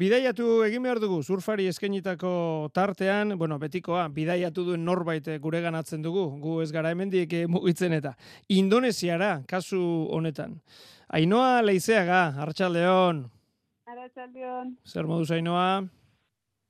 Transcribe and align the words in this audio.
Bidaiatu 0.00 0.62
egin 0.64 0.86
behar 0.86 0.96
dugu, 0.96 1.18
surfari 1.20 1.66
eskenitako 1.68 2.30
tartean, 2.72 3.34
bueno, 3.36 3.58
betikoa, 3.60 4.06
bidaiatu 4.16 4.62
duen 4.70 4.84
norbait 4.86 5.26
eh, 5.28 5.36
gure 5.44 5.60
ganatzen 5.60 6.00
dugu, 6.00 6.22
gu 6.40 6.54
ez 6.62 6.70
gara 6.72 6.92
hemendik 6.94 7.34
eh, 7.36 7.42
mugitzen 7.44 7.92
eta. 7.92 8.14
Indonesiara, 8.56 9.42
kasu 9.50 9.80
honetan. 10.16 10.54
Ainoa 11.18 11.60
Leizeaga, 11.60 12.22
Arratxaldeon. 12.40 13.20
Arratxaldeon. 13.92 14.72
Zer 14.88 15.10
modu 15.10 15.26
zainoa? 15.26 15.82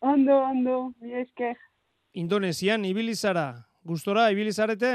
Ondo, 0.01 0.41
ondo, 0.49 0.81
mi 0.99 1.15
esker. 1.23 1.55
Indonesian, 2.19 2.89
ibilizara, 2.89 3.47
gustora, 3.87 4.27
ibilizarete? 4.35 4.95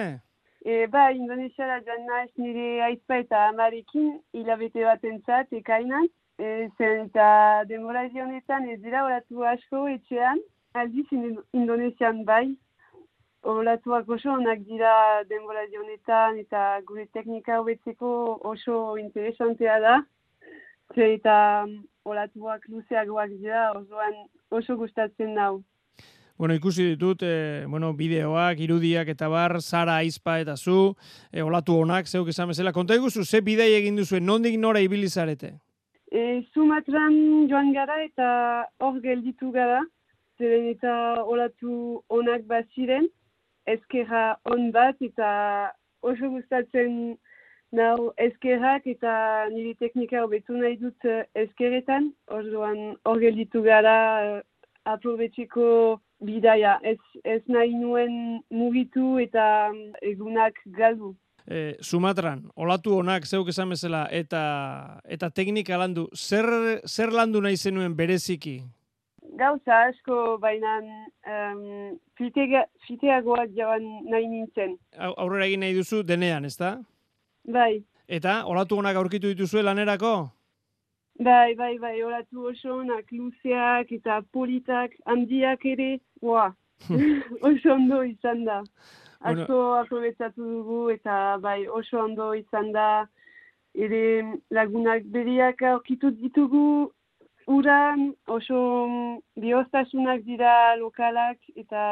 E, 0.66 0.84
ba, 0.92 1.08
Indonesiara 1.16 1.80
joan 1.88 2.04
naiz 2.12 2.34
nire 2.36 2.84
aizpa 2.90 3.24
eta 3.24 3.48
amarekin 3.54 4.18
hilabete 4.36 4.84
bat 4.84 5.08
entzat, 5.08 5.56
ekainan. 5.64 6.12
E, 6.38 6.68
zen 6.78 7.06
eta 7.08 7.64
demoraldi 7.70 8.20
honetan 8.20 8.68
ez 8.70 8.82
dira 8.84 9.06
horatu 9.06 9.46
asko 9.48 9.86
etxean, 9.88 10.42
aldiz 10.74 11.08
Indonesian 11.54 12.24
bai. 12.28 12.58
Horatuak 13.46 14.10
oso 14.10 14.34
onak 14.34 14.66
dira 14.68 15.24
demoraldi 15.30 15.78
honetan 15.78 16.40
eta 16.42 16.82
gure 16.88 17.06
teknika 17.14 17.60
hobetzeko 17.62 18.10
oso 18.52 18.98
interesantea 18.98 19.80
da. 19.80 20.00
Zer 20.96 21.14
eta 21.14 21.38
horatuak 22.04 22.68
luzeagoak 22.70 23.32
dira, 23.38 23.72
osoan 23.78 24.18
oso 24.52 24.76
gustatzen 24.78 25.34
nau. 25.38 25.64
Bueno, 26.38 26.54
ikusi 26.54 26.84
ditut, 26.84 27.22
e, 27.24 27.64
bueno, 27.72 27.94
bideoak, 27.96 28.60
irudiak 28.60 29.08
eta 29.14 29.30
bar, 29.32 29.62
Sara 29.62 30.02
Aizpa 30.02 30.36
eta 30.42 30.58
zu, 30.58 30.98
e, 31.32 31.42
olatu 31.42 31.78
honak, 31.80 32.12
zeuk 32.12 32.28
esan 32.34 32.52
bezala. 32.52 32.74
Konta 32.76 32.98
iguzu, 33.00 33.24
ze 33.24 33.40
bidei 33.42 33.72
egin 33.78 33.96
duzu, 33.96 34.20
nondik 34.20 34.60
nora 34.60 34.84
ibilizarete? 34.84 35.54
E, 36.16 36.46
Sumatran 36.54 37.16
joan 37.52 37.74
gara 37.76 37.96
eta 38.06 38.28
hor 38.80 39.00
gelditu 39.04 39.50
gara, 39.52 39.82
zeren 40.40 40.70
eta 40.70 40.94
olatu 41.34 41.74
onak 42.18 42.46
bat 42.52 42.70
ziren, 42.76 43.10
ezkerra 43.74 44.22
on 44.54 44.70
bat 44.78 45.02
eta 45.08 45.32
oso 46.12 46.30
gustatzen 46.36 46.96
nau 47.80 48.14
ezkerrak 48.28 48.88
eta 48.94 49.16
niri 49.52 49.74
teknika 49.82 50.24
hobetu 50.24 50.56
nahi 50.62 50.80
dut 50.86 51.10
ezkerretan, 51.44 52.08
hor 52.32 53.20
gelditu 53.26 53.66
gara 53.68 53.98
uh, 54.30 54.40
aprobetxeko 54.96 55.68
bidaia, 56.24 56.78
ez, 56.94 57.00
ez 57.26 57.42
nahi 57.58 57.76
nuen 57.76 58.40
mugitu 58.62 59.18
eta 59.28 59.46
egunak 60.14 60.64
galdu 60.80 61.12
e, 61.48 61.76
Sumatran, 61.82 62.46
olatu 62.56 62.98
honak 63.00 63.26
zeuk 63.26 63.50
esan 63.50 63.70
bezala 63.70 64.06
eta 64.12 64.42
eta 65.06 65.30
teknika 65.30 65.78
landu, 65.78 66.08
zer, 66.16 66.46
zer 66.86 67.14
landu 67.14 67.42
nahi 67.42 67.58
zenuen 67.58 67.96
bereziki? 67.96 68.62
Gauza 69.36 69.82
asko 69.90 70.38
baina 70.40 70.78
um, 70.80 71.98
fiteagoak 72.18 73.52
jaban 73.58 73.84
nahi 74.08 74.30
nintzen. 74.32 74.78
Aurrera 74.98 75.50
egin 75.50 75.66
nahi 75.66 75.76
duzu 75.76 76.04
denean, 76.08 76.46
ez 76.46 76.56
da? 76.58 76.78
Bai. 77.44 77.84
Eta, 78.08 78.44
olatu 78.46 78.78
honak 78.80 78.96
aurkitu 78.96 79.34
dituzue 79.34 79.64
lanerako? 79.66 80.16
Bai, 81.20 81.56
bai, 81.56 81.78
bai, 81.80 81.96
olatu 82.04 82.50
oso 82.52 82.80
honak 82.82 83.12
luzeak 83.12 83.92
eta 83.96 84.20
politak 84.36 84.96
handiak 85.06 85.66
ere, 85.66 85.98
boa, 86.22 86.50
oso 87.50 87.74
ondo 87.74 88.04
izan 88.04 88.46
da 88.46 88.64
asko 89.20 89.62
aprobetsatu 89.80 90.44
dugu 90.44 90.82
eta 90.94 91.38
bai 91.42 91.68
oso 91.68 92.04
ondo 92.04 92.34
izan 92.34 92.72
da 92.72 92.90
ere 93.88 94.04
lagunak 94.58 95.08
beriak 95.16 95.62
aurkitu 95.72 96.12
ditugu 96.20 96.92
uran 97.48 98.12
oso 98.28 98.60
biostasunak 99.36 100.22
dira 100.26 100.76
lokalak 100.82 101.38
eta 101.56 101.86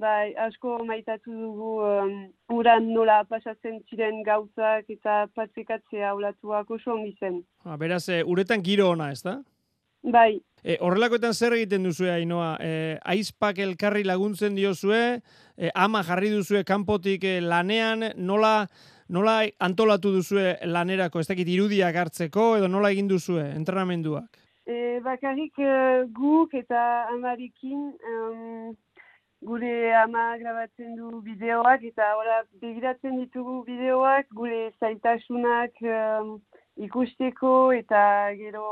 bai 0.00 0.34
asko 0.46 0.78
maitatu 0.84 1.32
dugu 1.32 1.72
um, 1.86 2.14
uran 2.50 2.86
nola 2.94 3.22
pasatzen 3.30 3.80
ziren 3.90 4.22
gauzak 4.26 4.90
eta 4.90 5.26
patrikatzea 5.34 6.14
olatuak 6.14 6.70
oso 6.70 6.94
ongi 6.96 7.14
zen. 7.20 7.42
Ha, 7.64 7.76
beraz, 7.76 8.08
e, 8.08 8.22
uretan 8.26 8.62
giro 8.62 8.90
ona, 8.90 9.10
ez 9.14 9.22
da? 9.22 9.36
Bai. 10.04 10.42
E, 10.64 10.76
horrelakoetan 10.84 11.34
zer 11.34 11.54
egiten 11.56 11.84
duzue, 11.84 12.10
Ainoa? 12.12 12.54
E, 12.60 12.96
aizpak 13.14 13.58
elkarri 13.64 14.04
laguntzen 14.04 14.56
diozue, 14.56 15.20
e, 15.56 15.70
ama 15.74 16.02
jarri 16.04 16.30
duzue 16.32 16.64
kanpotik 16.64 17.24
e, 17.28 17.34
lanean, 17.40 18.10
nola, 18.16 18.66
nola 19.08 19.42
antolatu 19.64 20.12
duzue 20.14 20.54
lanerako, 20.64 21.20
ez 21.20 21.28
dakit 21.28 21.48
irudiak 21.56 21.96
hartzeko, 22.00 22.54
edo 22.60 22.68
nola 22.68 22.92
egin 22.96 23.08
duzue, 23.08 23.44
entrenamenduak? 23.56 24.40
E, 24.64 25.00
bakarrik 25.04 25.60
e, 25.60 25.76
guk 26.16 26.56
eta 26.56 26.82
amarikin, 27.12 27.92
um, 28.08 28.74
gure 29.44 29.92
ama 30.00 30.34
grabatzen 30.40 30.96
du 30.96 31.20
bideoak, 31.24 31.84
eta 31.92 32.10
ora, 32.16 32.42
begiratzen 32.60 33.20
ditugu 33.20 33.62
bideoak, 33.68 34.28
gure 34.32 34.70
zaitasunak 34.80 35.80
um, 35.84 36.36
ikusteko, 36.88 37.72
eta 37.76 38.04
gero 38.40 38.68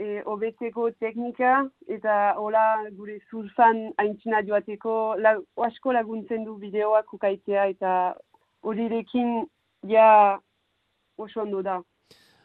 e, 0.00 0.22
obetzeko 0.24 0.88
teknika 1.02 1.60
eta 1.88 2.16
hola 2.40 2.64
gure 2.96 3.18
surfan 3.30 3.90
aintzina 4.00 4.42
joateko 4.46 4.96
la, 5.20 5.36
asko 5.68 5.92
laguntzen 5.96 6.44
du 6.48 6.56
bideoak 6.62 7.12
ukaitea 7.14 7.68
eta 7.74 7.94
horirekin 8.62 9.44
ja 9.88 10.38
oso 11.20 11.42
ondo 11.44 11.62
da. 11.62 11.80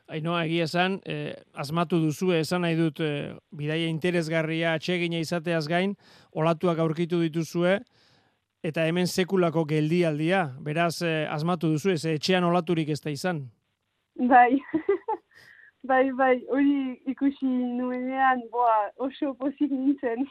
Ainoa, 0.06 0.44
egia 0.46 0.68
esan, 0.70 1.00
eh, 1.10 1.34
asmatu 1.58 1.98
duzu, 1.98 2.30
esan 2.38 2.62
nahi 2.62 2.76
dut, 2.78 3.00
eh, 3.02 3.34
bidaia 3.50 3.88
interesgarria 3.90 4.76
atsegina 4.78 5.18
izateaz 5.18 5.66
gain, 5.68 5.96
olatuak 6.32 6.78
aurkitu 6.78 7.24
dituzue, 7.24 7.80
eta 8.62 8.86
hemen 8.86 9.08
sekulako 9.08 9.66
geldialdia, 9.66 10.44
beraz, 10.62 11.02
eh, 11.02 11.26
asmatu 11.34 11.72
duzu, 11.74 11.90
ez 11.96 12.06
etxean 12.06 12.46
olaturik 12.46 12.90
ez 12.90 13.02
da 13.02 13.10
izan. 13.10 13.48
Bai, 14.16 14.62
Bai, 15.86 16.12
bai, 16.18 16.40
hori 16.50 16.96
ikusi 17.12 17.46
nuenean, 17.46 18.40
boa, 18.50 18.90
oso 19.06 19.34
pozik 19.38 19.70
nintzen. 19.70 20.24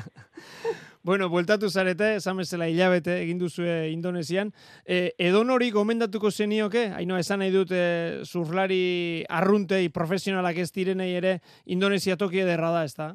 bueno, 1.08 1.28
bueltatu 1.32 1.70
zarete, 1.70 2.16
esan 2.18 2.42
bezala 2.42 2.68
hilabete 2.68 3.14
egin 3.22 3.40
duzue 3.40 3.88
Indonesian. 3.92 4.50
E, 4.84 5.14
edon 5.30 5.54
hori 5.54 5.70
gomendatuko 5.72 6.30
zenioke? 6.30 6.88
Haino, 6.96 7.16
esan 7.16 7.40
nahi 7.40 7.54
dut, 7.54 7.72
e, 7.72 8.20
zurlari 8.26 9.24
arruntei 9.40 9.88
profesionalak 9.88 10.60
ez 10.60 10.70
direnei 10.76 11.12
ere 11.16 11.38
Indonesia 11.64 12.18
toki 12.20 12.44
ederra 12.44 12.74
da, 12.76 12.84
ez 12.84 12.96
da? 12.98 13.12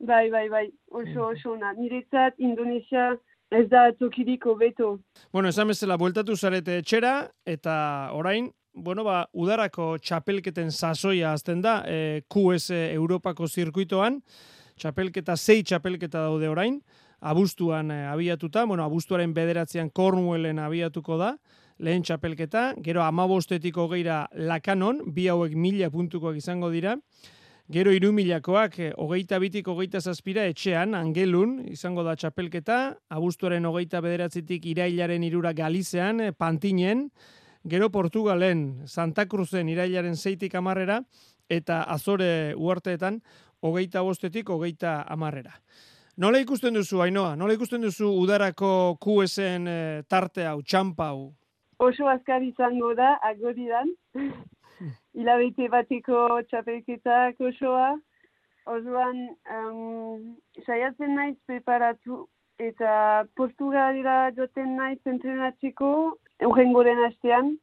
Bai, 0.00 0.26
bai, 0.32 0.48
bai, 0.48 0.66
oso, 0.90 1.28
oso 1.28 1.58
na. 1.60 1.74
Niretzat, 1.78 2.40
Indonesia 2.40 3.12
ez 3.50 3.66
da 3.70 3.90
tokiriko 3.98 4.56
beto. 4.56 4.96
Bueno, 5.32 5.50
esan 5.50 5.70
bezala, 5.70 5.98
bueltatu 6.00 6.36
zarete 6.36 6.80
etxera, 6.80 7.14
eta 7.46 7.74
orain, 8.16 8.50
bueno, 8.74 9.04
ba, 9.04 9.24
udarako 9.32 9.96
txapelketen 9.98 10.70
sasoia 10.72 11.32
azten 11.34 11.62
da, 11.62 11.80
e, 11.86 12.22
QS 12.30 12.70
Europako 12.94 13.48
zirkuitoan, 13.48 14.20
txapelketa, 14.80 15.36
zei 15.36 15.62
txapelketa 15.62 16.26
daude 16.28 16.48
orain, 16.48 16.80
abuztuan 17.20 17.90
e, 17.90 18.04
abiatuta, 18.08 18.64
bueno, 18.64 18.84
abuztuaren 18.84 19.34
bederatzean 19.34 19.90
Cornwallen 19.90 20.58
abiatuko 20.58 21.18
da, 21.20 21.34
lehen 21.80 22.04
txapelketa, 22.04 22.74
gero 22.84 23.02
amabostetiko 23.02 23.88
geira 23.92 24.26
lakanon, 24.36 25.04
bi 25.14 25.28
hauek 25.28 25.56
mila 25.56 25.90
puntukoak 25.90 26.40
izango 26.40 26.70
dira, 26.70 26.96
Gero 27.70 27.92
iru 27.94 28.08
milakoak, 28.10 28.78
e, 28.82 28.86
hogeita 28.98 29.38
bitik 29.38 29.68
hogeita 29.70 30.00
zazpira 30.02 30.42
etxean, 30.50 30.96
angelun, 30.98 31.52
izango 31.70 32.02
da 32.02 32.16
txapelketa, 32.18 32.78
abuztuaren 33.14 33.68
hogeita 33.68 34.00
bederatzitik 34.02 34.66
irailaren 34.72 35.22
irura 35.22 35.52
galizean, 35.54 36.18
e, 36.18 36.32
pantinen, 36.34 37.04
gero 37.64 37.90
Portugalen, 37.90 38.86
Santa 38.86 39.26
Cruzen 39.26 39.68
irailaren 39.68 40.16
zeitik 40.16 40.54
amarrera, 40.54 41.02
eta 41.48 41.82
azore 41.82 42.54
uarteetan, 42.56 43.20
hogeita 43.60 44.02
bostetik, 44.02 44.48
hogeita 44.48 45.02
amarrera. 45.08 45.54
Nola 46.20 46.40
ikusten 46.42 46.74
duzu, 46.74 47.00
Ainoa? 47.00 47.34
Nola 47.36 47.54
ikusten 47.56 47.80
duzu 47.80 48.10
udarako 48.20 48.96
QSen 49.00 49.68
e, 49.68 49.74
eh, 49.74 50.02
tarte 50.08 50.44
hau, 50.44 50.60
txampa 50.62 51.10
hau? 51.12 51.30
Oso 51.80 52.08
azkar 52.12 52.42
izango 52.44 52.92
da, 52.94 53.14
agoridan. 53.24 53.88
Ilabete 55.20 55.68
bateko 55.72 56.42
txapelketak 56.50 57.40
osoa. 57.40 57.94
Osoan, 58.68 59.22
um, 59.48 60.36
saiatzen 60.66 61.16
naiz 61.16 61.36
preparatu 61.48 62.26
eta 62.60 63.24
Portugalera 63.36 64.30
joten 64.36 64.76
naiz 64.76 65.00
entrenatzeko, 65.08 66.18
eugen 66.40 66.72
goren 66.72 67.04
astean, 67.06 67.54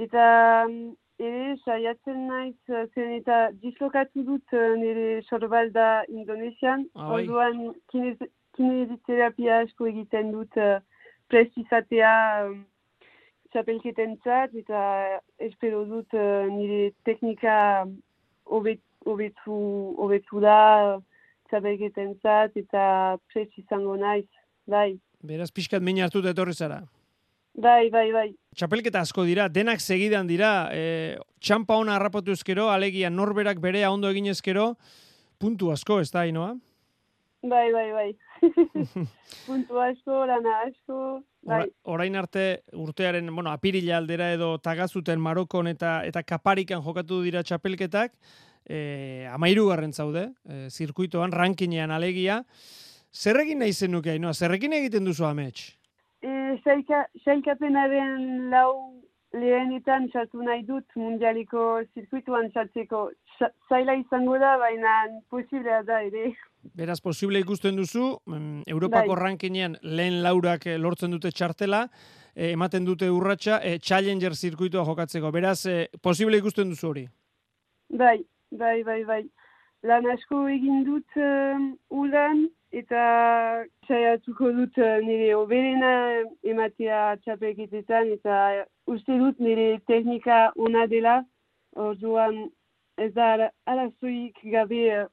eta 0.00 0.24
mm, 0.68 0.92
ere 1.22 1.56
saiatzen 1.64 2.26
naiz 2.28 2.56
eh, 2.68 2.86
zen 2.94 3.14
eta 3.18 3.38
dislokatu 3.62 4.24
dut 4.26 4.56
eh, 4.56 4.72
nire 4.80 5.22
sorbalda 5.28 6.04
Indonesian, 6.08 6.86
ah, 6.94 7.12
bai. 7.12 7.22
orduan 7.22 7.72
kineziterapia 7.92 9.62
asko 9.64 9.88
egiten 9.88 10.32
dut 10.34 10.56
uh, 10.60 10.80
prestizatea 11.32 12.12
um, 12.44 12.58
txapelketen 13.52 14.18
zat, 14.24 14.52
eta 14.56 14.82
espero 15.40 15.86
dut 15.88 16.12
nire 16.52 16.90
teknika 17.08 17.54
hobetu, 18.44 19.56
hobetu 20.04 20.42
da 20.44 20.58
txapelketen 21.48 22.16
zat 22.20 22.56
eta 22.60 22.84
prets 23.32 23.52
izango 23.60 23.96
naiz, 24.00 24.28
bai. 24.68 24.98
Beraz, 25.24 25.50
pixkat 25.54 25.84
min 25.84 26.00
hartu 26.04 26.24
etorri 26.28 26.56
zara. 26.56 26.82
Bai, 27.54 27.90
bai, 27.92 28.08
bai. 28.12 28.28
Txapelketa 28.56 29.02
asko 29.04 29.26
dira, 29.28 29.48
denak 29.52 29.80
segidan 29.80 30.26
dira, 30.28 30.70
e, 30.72 31.18
txampa 31.40 31.76
hona 31.76 31.98
harrapatu 31.98 32.32
ezkero, 32.32 32.70
alegia 32.72 33.10
norberak 33.10 33.60
berea 33.60 33.90
ondo 33.92 34.08
egin 34.08 34.30
ezkero, 34.32 34.76
puntu 35.38 35.70
asko, 35.72 36.00
ez 36.00 36.10
da, 36.10 36.24
inoa? 36.24 36.54
Bai, 37.42 37.66
bai, 37.74 37.88
bai. 37.92 38.08
puntu 39.48 39.80
asko, 39.84 40.22
lana 40.30 40.54
asko, 40.64 41.00
bai. 41.44 41.66
orain 41.84 42.16
arte 42.16 42.62
urtearen, 42.72 43.28
bueno, 43.34 43.52
apirila 43.52 43.98
aldera 43.98 44.30
edo 44.32 44.54
tagazuten 44.62 45.20
Marokon 45.20 45.68
eta 45.68 46.00
eta 46.08 46.22
kaparikan 46.22 46.80
jokatu 46.82 47.20
dira 47.26 47.42
txapelketak, 47.42 48.16
e, 48.64 49.28
amairu 49.32 49.68
garren 49.68 49.92
zaude, 49.92 50.30
e, 50.48 50.70
zirkuitoan, 50.70 51.36
rankinean 51.36 51.92
alegia. 51.92 52.44
Zerrekin 53.12 53.60
nahi 53.60 53.74
zenuke, 53.76 54.14
inoa? 54.16 54.32
Zerrekin 54.32 54.72
egiten 54.72 55.04
duzu 55.04 55.28
amets? 55.28 55.72
Sailkapenaren 56.64 58.50
lau 58.50 59.02
lehenetan 59.32 60.08
txatu 60.12 60.42
nahi 60.44 60.62
dut 60.68 60.84
mundialiko 60.96 61.82
zirkuituan 61.94 62.50
txatzeko. 62.52 63.10
Zaila 63.68 63.94
izango 63.98 64.36
da, 64.38 64.56
baina 64.60 64.92
posiblea 65.32 65.82
da 65.88 66.02
ere. 66.04 66.32
Beraz, 66.78 67.00
posible 67.02 67.40
ikusten 67.42 67.76
duzu, 67.76 68.18
mm, 68.26 68.62
Europako 68.70 69.14
bai. 69.14 69.22
rankinean 69.22 69.76
lehen 69.82 70.22
laurak 70.22 70.66
eh, 70.66 70.78
lortzen 70.78 71.10
dute 71.10 71.32
txartela, 71.32 71.88
eh, 72.36 72.52
ematen 72.52 72.84
dute 72.84 73.10
urratsa, 73.10 73.58
e, 73.64 73.78
Challenger 73.78 74.36
zirkuitua 74.36 74.84
jokatzeko. 74.84 75.32
Beraz, 75.32 75.66
e, 75.66 75.88
posible 76.00 76.38
ikusten 76.38 76.70
duzu 76.70 76.88
hori? 76.88 77.06
Bai, 77.88 78.18
bai, 78.50 78.82
bai, 78.84 79.04
bai. 79.04 79.22
Lan 79.82 80.06
asko 80.12 80.46
egin 80.46 80.84
dut 80.86 81.16
um, 81.18 81.72
ulan, 81.90 82.46
eta 82.72 83.64
saiatuko 83.86 84.50
dut 84.56 84.78
eh, 84.80 85.00
nire 85.04 85.34
oberena 85.36 85.92
ematea 86.42 87.16
txapelketetan 87.24 88.14
eta 88.16 88.38
uste 88.88 89.18
dut 89.20 89.40
nire 89.40 89.76
teknika 89.88 90.52
ona 90.56 90.86
dela, 90.88 91.20
orduan 91.76 92.46
ez 92.98 93.12
da 93.14 93.50
arazoik 93.66 94.40
gabe 94.54 94.82
eh, 94.96 95.06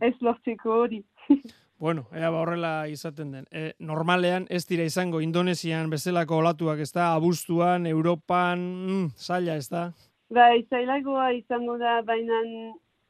ez 0.00 0.14
lortzeko 0.20 0.82
hori. 0.82 1.02
Bueno, 1.80 2.02
ea 2.12 2.28
ba 2.28 2.42
horrela 2.42 2.70
izaten 2.92 3.30
den. 3.32 3.46
E, 3.48 3.70
normalean 3.80 4.44
ez 4.52 4.66
dira 4.68 4.84
izango 4.84 5.22
Indonesian 5.24 5.88
bezalako 5.88 6.36
olatuak 6.42 6.82
ez 6.84 6.90
da, 6.92 7.14
abuztuan, 7.14 7.86
Europan, 7.88 8.60
mm, 8.60 9.06
zaila 9.16 9.54
ez 9.56 9.70
da? 9.72 9.86
Bai, 10.28 10.66
zailagoa 10.68 11.30
izango 11.32 11.78
da, 11.80 12.02
baina 12.04 12.42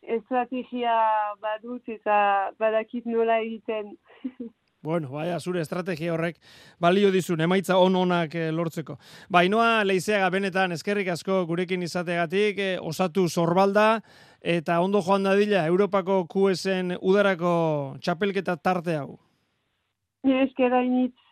estrategia 0.02 0.94
badut 1.41 1.88
eta 1.88 2.50
badakit 2.58 3.06
nola 3.06 3.41
egiten. 3.44 3.97
Bueno, 4.82 5.11
baina, 5.12 5.37
zure 5.44 5.61
estrategia 5.61 6.14
horrek 6.14 6.38
balio 6.81 7.11
dizun, 7.12 7.43
emaitza 7.44 7.76
on 7.76 7.99
onak 8.00 8.32
eh, 8.35 8.47
lortzeko. 8.49 8.94
Bainoa, 9.29 9.85
leizeaga 9.85 10.31
benetan, 10.32 10.73
eskerrik 10.73 11.11
asko 11.12 11.43
gurekin 11.50 11.85
izategatik, 11.85 12.62
eh, 12.64 12.79
osatu 12.81 13.26
zorbalda, 13.29 14.00
eta 14.41 14.79
ondo 14.81 15.02
joan 15.05 15.29
dadila, 15.29 15.67
Europako 15.69 16.23
QSen 16.32 16.97
udarako 16.97 17.52
txapelketa 18.00 18.56
tarte 18.56 18.97
hau. 18.97 19.19
Eskera 20.25 20.81
initz. 20.81 21.30